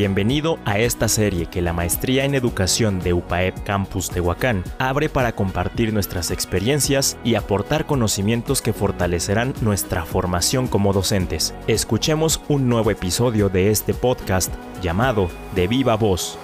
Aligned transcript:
Bienvenido 0.00 0.58
a 0.64 0.78
esta 0.78 1.08
serie 1.08 1.44
que 1.44 1.60
la 1.60 1.74
Maestría 1.74 2.24
en 2.24 2.34
Educación 2.34 3.00
de 3.00 3.12
UPAEP 3.12 3.64
Campus 3.64 4.08
Tehuacán 4.08 4.64
abre 4.78 5.10
para 5.10 5.32
compartir 5.32 5.92
nuestras 5.92 6.30
experiencias 6.30 7.18
y 7.22 7.34
aportar 7.34 7.84
conocimientos 7.84 8.62
que 8.62 8.72
fortalecerán 8.72 9.52
nuestra 9.60 10.06
formación 10.06 10.68
como 10.68 10.94
docentes. 10.94 11.54
Escuchemos 11.66 12.40
un 12.48 12.66
nuevo 12.66 12.90
episodio 12.90 13.50
de 13.50 13.70
este 13.70 13.92
podcast 13.92 14.50
llamado 14.80 15.28
De 15.54 15.68
Viva 15.68 15.96
Voz. 15.96 16.38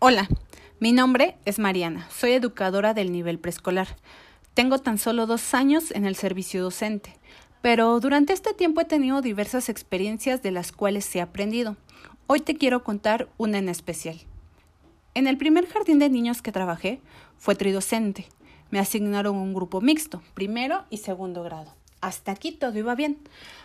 Hola, 0.00 0.26
mi 0.80 0.90
nombre 0.90 1.36
es 1.44 1.60
Mariana, 1.60 2.08
soy 2.10 2.32
educadora 2.32 2.92
del 2.92 3.12
nivel 3.12 3.38
preescolar. 3.38 3.86
Tengo 4.56 4.78
tan 4.78 4.96
solo 4.96 5.26
dos 5.26 5.52
años 5.52 5.90
en 5.90 6.06
el 6.06 6.16
servicio 6.16 6.62
docente, 6.62 7.14
pero 7.60 8.00
durante 8.00 8.32
este 8.32 8.54
tiempo 8.54 8.80
he 8.80 8.86
tenido 8.86 9.20
diversas 9.20 9.68
experiencias 9.68 10.42
de 10.42 10.50
las 10.50 10.72
cuales 10.72 11.14
he 11.14 11.20
aprendido. 11.20 11.76
Hoy 12.26 12.40
te 12.40 12.56
quiero 12.56 12.82
contar 12.82 13.28
una 13.36 13.58
en 13.58 13.68
especial. 13.68 14.18
En 15.12 15.26
el 15.26 15.36
primer 15.36 15.66
jardín 15.66 15.98
de 15.98 16.08
niños 16.08 16.40
que 16.40 16.52
trabajé 16.52 17.02
fue 17.36 17.54
tridocente. 17.54 18.28
Me 18.70 18.78
asignaron 18.78 19.36
un 19.36 19.52
grupo 19.52 19.82
mixto, 19.82 20.22
primero 20.32 20.86
y 20.88 20.96
segundo 20.96 21.42
grado. 21.42 21.74
Hasta 22.00 22.32
aquí 22.32 22.50
todo 22.50 22.78
iba 22.78 22.94
bien, 22.94 23.18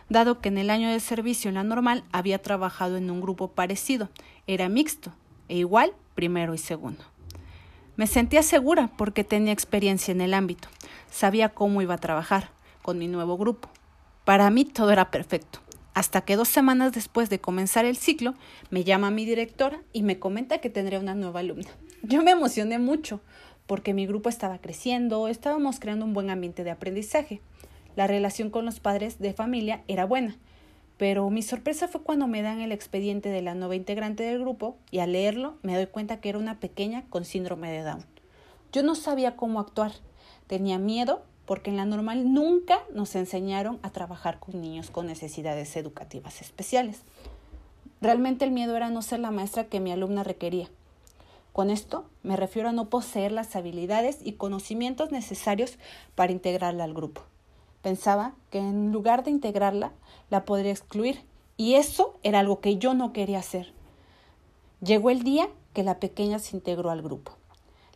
dado 0.10 0.42
que 0.42 0.50
en 0.50 0.58
el 0.58 0.70
año 0.70 0.90
de 0.90 1.00
servicio 1.00 1.48
en 1.48 1.56
la 1.56 1.64
normal 1.64 2.04
había 2.12 2.42
trabajado 2.42 2.98
en 2.98 3.10
un 3.10 3.22
grupo 3.22 3.54
parecido, 3.54 4.10
era 4.46 4.68
mixto, 4.68 5.14
e 5.48 5.56
igual 5.56 5.94
primero 6.16 6.54
y 6.54 6.58
segundo. 6.58 7.06
Me 8.02 8.08
sentía 8.08 8.42
segura 8.42 8.90
porque 8.98 9.24
tenía 9.24 9.54
experiencia 9.54 10.12
en 10.12 10.22
el 10.22 10.34
ámbito. 10.34 10.70
Sabía 11.12 11.50
cómo 11.50 11.84
iba 11.84 11.94
a 11.94 12.00
trabajar 12.00 12.50
con 12.82 12.98
mi 12.98 13.08
nuevo 13.08 13.38
grupo. 13.38 13.70
Para 14.26 14.50
mí 14.50 14.66
todo 14.66 14.90
era 14.90 15.12
perfecto. 15.12 15.60
Hasta 15.94 16.22
que 16.22 16.36
dos 16.36 16.48
semanas 16.48 16.94
después 16.94 17.30
de 17.30 17.40
comenzar 17.40 17.86
el 17.86 17.96
ciclo, 17.96 18.34
me 18.72 18.84
llama 18.84 19.12
mi 19.12 19.24
directora 19.24 19.84
y 19.94 20.02
me 20.02 20.18
comenta 20.18 20.58
que 20.58 20.72
tendría 20.72 21.00
una 21.00 21.14
nueva 21.14 21.42
alumna. 21.42 21.70
Yo 22.02 22.24
me 22.24 22.32
emocioné 22.32 22.80
mucho 22.80 23.22
porque 23.68 23.94
mi 23.94 24.08
grupo 24.08 24.30
estaba 24.30 24.58
creciendo, 24.58 25.28
estábamos 25.28 25.80
creando 25.80 26.04
un 26.04 26.16
buen 26.16 26.32
ambiente 26.32 26.64
de 26.64 26.72
aprendizaje. 26.72 27.40
La 27.96 28.08
relación 28.08 28.50
con 28.50 28.66
los 28.66 28.80
padres 28.80 29.20
de 29.20 29.34
familia 29.34 29.84
era 29.88 30.06
buena 30.06 30.38
pero 31.02 31.28
mi 31.32 31.42
sorpresa 31.42 31.88
fue 31.88 32.04
cuando 32.04 32.28
me 32.28 32.44
dan 32.44 32.62
el 32.62 32.72
expediente 32.72 33.30
de 33.30 33.42
la 33.42 33.56
nueva 33.56 33.76
integrante 33.76 34.22
del 34.22 34.38
grupo 34.38 34.78
y 34.92 35.00
al 35.00 35.14
leerlo 35.14 35.56
me 35.64 35.76
doy 35.76 35.88
cuenta 35.88 36.22
que 36.22 36.30
era 36.30 36.38
una 36.38 36.60
pequeña 36.60 37.06
con 37.10 37.26
síndrome 37.26 37.72
de 37.72 37.82
Down. 37.82 38.06
Yo 38.72 38.84
no 38.84 38.94
sabía 38.94 39.36
cómo 39.36 39.60
actuar, 39.60 39.94
tenía 40.46 40.78
miedo 40.78 41.24
porque 41.48 41.72
en 41.72 41.78
la 41.78 41.86
normal 41.86 42.32
nunca 42.32 42.84
nos 42.94 43.16
enseñaron 43.16 43.80
a 43.82 43.90
trabajar 43.90 44.40
con 44.40 44.62
niños 44.62 44.92
con 44.92 45.08
necesidades 45.08 45.76
educativas 45.76 46.40
especiales. 46.40 47.02
Realmente 48.00 48.46
el 48.46 48.52
miedo 48.52 48.78
era 48.78 48.92
no 48.92 49.02
ser 49.02 49.22
la 49.22 49.32
maestra 49.32 49.64
que 49.64 49.80
mi 49.80 49.92
alumna 49.92 50.24
requería. 50.24 50.70
Con 51.52 51.72
esto 51.72 52.06
me 52.22 52.38
refiero 52.38 52.70
a 52.70 52.74
no 52.74 52.92
poseer 52.92 53.32
las 53.32 53.56
habilidades 53.56 54.20
y 54.24 54.34
conocimientos 54.34 55.12
necesarios 55.12 55.80
para 56.14 56.32
integrarla 56.32 56.84
al 56.84 56.94
grupo. 56.94 57.24
Pensaba 57.82 58.34
que 58.50 58.60
en 58.60 58.92
lugar 58.92 59.24
de 59.24 59.32
integrarla, 59.32 59.92
la 60.30 60.46
podría 60.46 60.72
excluir. 60.72 61.22
Y 61.58 61.76
eso 61.76 62.18
era 62.24 62.40
algo 62.40 62.60
que 62.60 62.78
yo 62.78 62.94
no 62.94 63.14
quería 63.14 63.40
hacer. 63.40 63.74
Llegó 64.82 65.10
el 65.10 65.24
día 65.24 65.48
que 65.74 65.84
la 65.84 66.00
pequeña 66.00 66.40
se 66.40 66.56
integró 66.56 66.90
al 66.90 67.02
grupo. 67.02 67.34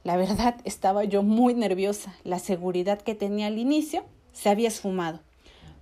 La 0.04 0.18
verdad, 0.18 0.56
estaba 0.66 1.04
yo 1.04 1.24
muy 1.24 1.54
nerviosa. 1.54 2.16
La 2.24 2.40
seguridad 2.40 3.02
que 3.02 3.16
tenía 3.16 3.48
al 3.48 3.58
inicio 3.58 4.04
se 4.34 4.50
había 4.50 4.68
esfumado. 4.68 5.20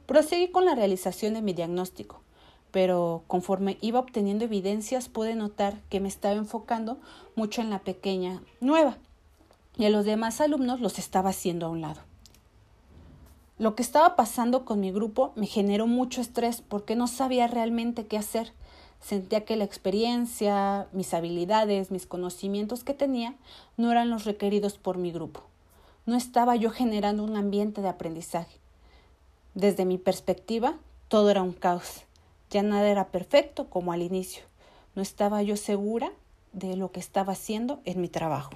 Proseguí 0.05 0.49
con 0.49 0.65
la 0.65 0.75
realización 0.75 1.33
de 1.33 1.41
mi 1.41 1.53
diagnóstico, 1.53 2.21
pero 2.71 3.23
conforme 3.27 3.77
iba 3.81 3.99
obteniendo 3.99 4.45
evidencias 4.45 5.07
pude 5.07 5.35
notar 5.35 5.79
que 5.89 5.99
me 5.99 6.09
estaba 6.09 6.35
enfocando 6.35 6.97
mucho 7.35 7.61
en 7.61 7.69
la 7.69 7.79
pequeña 7.79 8.41
nueva 8.59 8.97
y 9.77 9.85
a 9.85 9.89
los 9.89 10.05
demás 10.05 10.41
alumnos 10.41 10.81
los 10.81 10.99
estaba 10.99 11.29
haciendo 11.29 11.65
a 11.65 11.69
un 11.69 11.81
lado. 11.81 12.01
Lo 13.59 13.75
que 13.75 13.83
estaba 13.83 14.15
pasando 14.15 14.65
con 14.65 14.79
mi 14.79 14.91
grupo 14.91 15.31
me 15.35 15.45
generó 15.45 15.85
mucho 15.85 16.21
estrés 16.21 16.61
porque 16.61 16.95
no 16.95 17.07
sabía 17.07 17.47
realmente 17.47 18.07
qué 18.07 18.17
hacer. 18.17 18.51
Sentía 18.99 19.45
que 19.45 19.55
la 19.55 19.63
experiencia, 19.63 20.87
mis 20.91 21.13
habilidades, 21.13 21.91
mis 21.91 22.07
conocimientos 22.07 22.83
que 22.83 22.95
tenía 22.95 23.35
no 23.77 23.91
eran 23.91 24.09
los 24.09 24.25
requeridos 24.25 24.77
por 24.79 24.97
mi 24.97 25.11
grupo. 25.11 25.43
No 26.05 26.15
estaba 26.15 26.55
yo 26.55 26.71
generando 26.71 27.23
un 27.23 27.35
ambiente 27.35 27.81
de 27.81 27.89
aprendizaje. 27.89 28.57
Desde 29.53 29.85
mi 29.85 29.99
perspectiva, 29.99 30.75
todo 31.07 31.29
era 31.29 31.43
un 31.43 31.53
caos. 31.53 32.01
Ya 32.49 32.63
nada 32.63 32.87
era 32.89 33.09
perfecto 33.09 33.69
como 33.69 33.91
al 33.93 34.01
inicio. 34.01 34.43
No 34.95 35.01
estaba 35.01 35.43
yo 35.43 35.57
segura 35.57 36.11
de 36.53 36.75
lo 36.75 36.91
que 36.91 36.99
estaba 36.99 37.33
haciendo 37.33 37.81
en 37.85 38.01
mi 38.01 38.09
trabajo. 38.09 38.53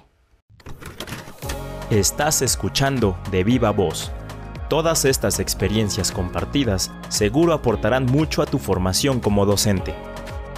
Estás 1.90 2.42
escuchando 2.42 3.16
de 3.30 3.44
viva 3.44 3.70
voz 3.70 4.10
Todas 4.68 5.06
estas 5.06 5.40
experiencias 5.40 6.12
compartidas 6.12 6.90
seguro 7.08 7.54
aportarán 7.54 8.04
mucho 8.04 8.42
a 8.42 8.46
tu 8.46 8.58
formación 8.58 9.18
como 9.18 9.46
docente. 9.46 9.94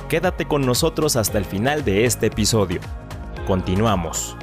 Quédate 0.08 0.46
con 0.46 0.66
nosotros 0.66 1.14
hasta 1.14 1.38
el 1.38 1.44
final 1.44 1.84
de 1.84 2.04
este 2.06 2.26
episodio. 2.26 2.80
Continuamos. 3.46 4.36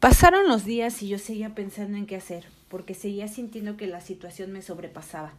Pasaron 0.00 0.48
los 0.48 0.64
días 0.64 1.00
y 1.04 1.08
yo 1.08 1.20
seguía 1.20 1.54
pensando 1.54 1.96
en 1.96 2.06
qué 2.06 2.16
hacer, 2.16 2.46
porque 2.68 2.94
seguía 2.94 3.28
sintiendo 3.28 3.76
que 3.76 3.86
la 3.86 4.00
situación 4.00 4.50
me 4.50 4.62
sobrepasaba. 4.62 5.34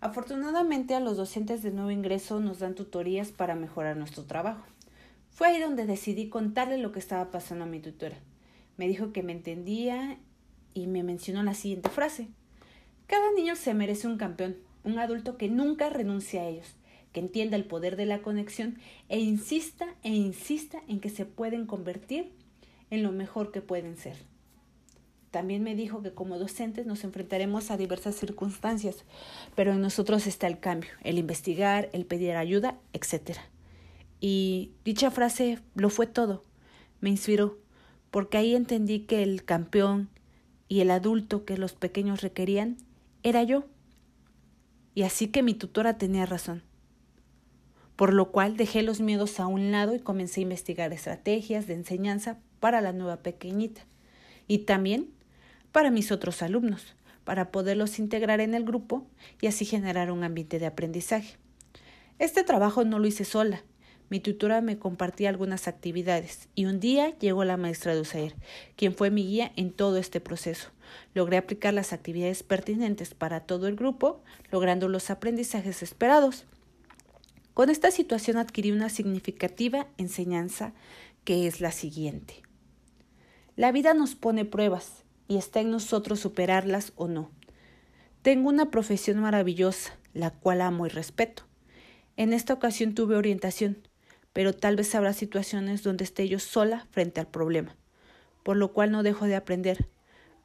Afortunadamente 0.00 0.96
a 0.96 1.00
los 1.00 1.16
docentes 1.16 1.62
de 1.62 1.70
nuevo 1.70 1.92
ingreso 1.92 2.40
nos 2.40 2.58
dan 2.58 2.74
tutorías 2.74 3.28
para 3.28 3.54
mejorar 3.54 3.96
nuestro 3.96 4.24
trabajo. 4.24 4.64
Fue 5.32 5.48
ahí 5.48 5.60
donde 5.60 5.86
decidí 5.86 6.28
contarle 6.28 6.76
lo 6.76 6.92
que 6.92 6.98
estaba 6.98 7.30
pasando 7.30 7.64
a 7.64 7.68
mi 7.68 7.80
tutora. 7.80 8.16
Me 8.76 8.86
dijo 8.86 9.12
que 9.12 9.22
me 9.22 9.32
entendía 9.32 10.18
y 10.74 10.86
me 10.86 11.02
mencionó 11.02 11.42
la 11.42 11.54
siguiente 11.54 11.88
frase. 11.88 12.28
Cada 13.06 13.32
niño 13.32 13.56
se 13.56 13.72
merece 13.72 14.06
un 14.06 14.18
campeón, 14.18 14.56
un 14.84 14.98
adulto 14.98 15.38
que 15.38 15.48
nunca 15.48 15.88
renuncie 15.88 16.40
a 16.40 16.48
ellos, 16.48 16.74
que 17.12 17.20
entienda 17.20 17.56
el 17.56 17.64
poder 17.64 17.96
de 17.96 18.06
la 18.06 18.20
conexión 18.20 18.78
e 19.08 19.20
insista 19.20 19.94
e 20.02 20.10
insista 20.10 20.82
en 20.86 21.00
que 21.00 21.10
se 21.10 21.24
pueden 21.24 21.66
convertir 21.66 22.32
en 22.90 23.02
lo 23.02 23.10
mejor 23.10 23.52
que 23.52 23.62
pueden 23.62 23.96
ser. 23.96 24.16
También 25.30 25.62
me 25.62 25.74
dijo 25.74 26.02
que 26.02 26.12
como 26.12 26.38
docentes 26.38 26.84
nos 26.84 27.04
enfrentaremos 27.04 27.70
a 27.70 27.78
diversas 27.78 28.16
circunstancias, 28.16 29.04
pero 29.54 29.72
en 29.72 29.80
nosotros 29.80 30.26
está 30.26 30.46
el 30.46 30.60
cambio, 30.60 30.90
el 31.04 31.16
investigar, 31.16 31.88
el 31.94 32.04
pedir 32.04 32.36
ayuda, 32.36 32.78
etcétera. 32.92 33.42
Y 34.24 34.70
dicha 34.84 35.10
frase 35.10 35.58
lo 35.74 35.90
fue 35.90 36.06
todo. 36.06 36.44
Me 37.00 37.10
inspiró, 37.10 37.58
porque 38.12 38.38
ahí 38.38 38.54
entendí 38.54 39.00
que 39.00 39.24
el 39.24 39.44
campeón 39.44 40.10
y 40.68 40.80
el 40.80 40.92
adulto 40.92 41.44
que 41.44 41.58
los 41.58 41.72
pequeños 41.72 42.22
requerían 42.22 42.76
era 43.24 43.42
yo. 43.42 43.64
Y 44.94 45.02
así 45.02 45.26
que 45.26 45.42
mi 45.42 45.54
tutora 45.54 45.98
tenía 45.98 46.24
razón. 46.24 46.62
Por 47.96 48.14
lo 48.14 48.30
cual 48.30 48.56
dejé 48.56 48.82
los 48.82 49.00
miedos 49.00 49.40
a 49.40 49.48
un 49.48 49.72
lado 49.72 49.92
y 49.92 49.98
comencé 49.98 50.40
a 50.40 50.44
investigar 50.44 50.92
estrategias 50.92 51.66
de 51.66 51.74
enseñanza 51.74 52.38
para 52.60 52.80
la 52.80 52.92
nueva 52.92 53.16
pequeñita 53.24 53.82
y 54.46 54.58
también 54.58 55.10
para 55.72 55.90
mis 55.90 56.12
otros 56.12 56.42
alumnos, 56.42 56.94
para 57.24 57.50
poderlos 57.50 57.98
integrar 57.98 58.40
en 58.40 58.54
el 58.54 58.64
grupo 58.64 59.04
y 59.40 59.48
así 59.48 59.64
generar 59.64 60.12
un 60.12 60.22
ambiente 60.22 60.60
de 60.60 60.66
aprendizaje. 60.66 61.38
Este 62.20 62.44
trabajo 62.44 62.84
no 62.84 63.00
lo 63.00 63.08
hice 63.08 63.24
sola, 63.24 63.64
mi 64.12 64.20
tutora 64.20 64.60
me 64.60 64.78
compartía 64.78 65.30
algunas 65.30 65.68
actividades 65.68 66.50
y 66.54 66.66
un 66.66 66.80
día 66.80 67.18
llegó 67.18 67.44
la 67.44 67.56
maestra 67.56 67.94
de 67.94 68.02
USAIR, 68.02 68.34
quien 68.76 68.94
fue 68.94 69.10
mi 69.10 69.24
guía 69.24 69.52
en 69.56 69.72
todo 69.72 69.96
este 69.96 70.20
proceso. 70.20 70.68
Logré 71.14 71.38
aplicar 71.38 71.72
las 71.72 71.94
actividades 71.94 72.42
pertinentes 72.42 73.14
para 73.14 73.40
todo 73.40 73.68
el 73.68 73.74
grupo, 73.74 74.20
logrando 74.50 74.90
los 74.90 75.08
aprendizajes 75.08 75.82
esperados. 75.82 76.44
Con 77.54 77.70
esta 77.70 77.90
situación 77.90 78.36
adquirí 78.36 78.70
una 78.70 78.90
significativa 78.90 79.86
enseñanza 79.96 80.74
que 81.24 81.46
es 81.46 81.62
la 81.62 81.72
siguiente. 81.72 82.42
La 83.56 83.72
vida 83.72 83.94
nos 83.94 84.14
pone 84.14 84.44
pruebas 84.44 85.04
y 85.26 85.38
está 85.38 85.60
en 85.60 85.70
nosotros 85.70 86.20
superarlas 86.20 86.92
o 86.96 87.08
no. 87.08 87.30
Tengo 88.20 88.50
una 88.50 88.70
profesión 88.70 89.20
maravillosa, 89.20 89.96
la 90.12 90.32
cual 90.32 90.60
amo 90.60 90.84
y 90.84 90.90
respeto. 90.90 91.44
En 92.18 92.34
esta 92.34 92.52
ocasión 92.52 92.94
tuve 92.94 93.16
orientación, 93.16 93.78
pero 94.32 94.52
tal 94.54 94.76
vez 94.76 94.94
habrá 94.94 95.12
situaciones 95.12 95.82
donde 95.82 96.04
esté 96.04 96.28
yo 96.28 96.38
sola 96.38 96.86
frente 96.90 97.20
al 97.20 97.28
problema, 97.28 97.76
por 98.42 98.56
lo 98.56 98.72
cual 98.72 98.90
no 98.90 99.02
dejo 99.02 99.26
de 99.26 99.36
aprender, 99.36 99.88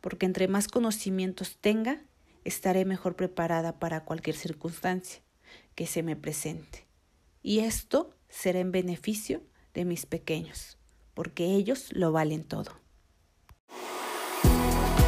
porque 0.01 0.25
entre 0.25 0.47
más 0.47 0.67
conocimientos 0.67 1.57
tenga, 1.59 2.01
estaré 2.43 2.85
mejor 2.85 3.15
preparada 3.15 3.79
para 3.79 4.03
cualquier 4.03 4.35
circunstancia 4.35 5.21
que 5.75 5.87
se 5.87 6.03
me 6.03 6.15
presente. 6.15 6.85
Y 7.43 7.59
esto 7.59 8.13
será 8.29 8.59
en 8.59 8.71
beneficio 8.71 9.41
de 9.73 9.85
mis 9.85 10.05
pequeños, 10.05 10.77
porque 11.13 11.45
ellos 11.55 11.89
lo 11.91 12.11
valen 12.11 12.43
todo. 12.43 12.71